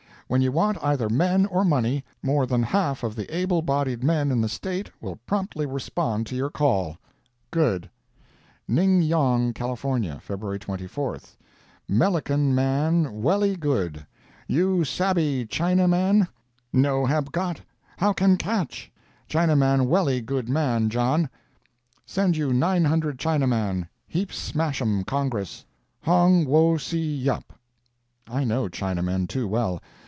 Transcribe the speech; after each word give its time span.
When 0.27 0.41
you 0.41 0.53
want 0.53 0.81
either 0.81 1.09
men 1.09 1.45
or 1.47 1.65
money, 1.65 2.05
more 2.23 2.45
than 2.45 2.63
half 2.63 3.03
of 3.03 3.17
the 3.17 3.27
able 3.35 3.61
bodied 3.61 4.01
men 4.01 4.31
in 4.31 4.39
the 4.39 4.47
State 4.47 4.89
will 5.01 5.17
promptly 5.25 5.65
respond 5.65 6.25
to 6.27 6.37
your 6.37 6.49
call. 6.49 6.97
Good! 7.51 7.89
Ning 8.65 9.01
Yong, 9.01 9.51
Cal., 9.51 9.75
Feb. 9.75 10.59
24. 10.61 11.17
Mellican 11.89 12.55
man 12.55 13.21
welly 13.21 13.57
good. 13.57 14.07
You 14.47 14.85
sabby 14.85 15.45
Chinaman? 15.47 16.29
No 16.71 17.05
hab 17.05 17.33
got, 17.33 17.59
how 17.97 18.13
can 18.13 18.37
catch? 18.37 18.89
Chinaman 19.29 19.85
welly 19.87 20.21
good 20.21 20.47
man, 20.47 20.87
John. 20.89 21.29
Send 22.05 22.37
you 22.37 22.53
nine 22.53 22.85
hundred 22.85 23.17
Chinaman, 23.19 23.89
heap 24.07 24.31
smach 24.31 24.81
'um 24.81 25.03
Congress. 25.03 25.65
Hong 26.03 26.45
Wo 26.45 26.77
See 26.77 27.17
Yup. 27.17 27.51
I 28.29 28.45
know 28.45 28.69
Chinamen 28.69 29.27
too 29.27 29.45
well. 29.49 29.81